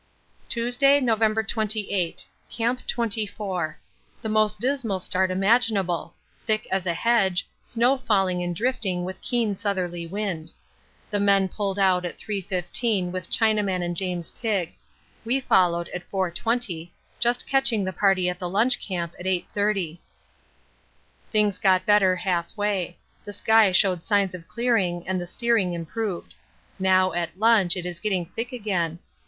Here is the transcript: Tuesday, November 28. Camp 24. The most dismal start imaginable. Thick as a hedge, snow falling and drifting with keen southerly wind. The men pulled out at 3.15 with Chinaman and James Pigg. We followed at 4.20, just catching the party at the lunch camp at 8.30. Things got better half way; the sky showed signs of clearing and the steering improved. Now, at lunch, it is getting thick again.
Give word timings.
Tuesday, 0.49 0.99
November 0.99 1.43
28. 1.43 2.25
Camp 2.49 2.79
24. 2.87 3.77
The 4.23 4.29
most 4.29 4.59
dismal 4.59 4.99
start 4.99 5.29
imaginable. 5.29 6.15
Thick 6.43 6.67
as 6.71 6.87
a 6.87 6.93
hedge, 6.95 7.47
snow 7.61 7.99
falling 7.99 8.41
and 8.41 8.55
drifting 8.55 9.03
with 9.05 9.21
keen 9.21 9.55
southerly 9.55 10.07
wind. 10.07 10.53
The 11.11 11.19
men 11.19 11.47
pulled 11.49 11.77
out 11.77 12.03
at 12.03 12.17
3.15 12.17 13.11
with 13.11 13.29
Chinaman 13.29 13.83
and 13.83 13.95
James 13.95 14.31
Pigg. 14.31 14.73
We 15.23 15.39
followed 15.39 15.87
at 15.89 16.09
4.20, 16.09 16.89
just 17.19 17.45
catching 17.45 17.83
the 17.83 17.93
party 17.93 18.27
at 18.27 18.39
the 18.39 18.49
lunch 18.49 18.81
camp 18.83 19.13
at 19.19 19.27
8.30. 19.27 19.99
Things 21.29 21.59
got 21.59 21.85
better 21.85 22.15
half 22.15 22.57
way; 22.57 22.97
the 23.23 23.33
sky 23.33 23.71
showed 23.71 24.03
signs 24.03 24.33
of 24.33 24.47
clearing 24.47 25.07
and 25.07 25.21
the 25.21 25.27
steering 25.27 25.73
improved. 25.73 26.33
Now, 26.79 27.13
at 27.13 27.37
lunch, 27.37 27.77
it 27.77 27.85
is 27.85 27.99
getting 27.99 28.25
thick 28.25 28.51
again. 28.51 28.97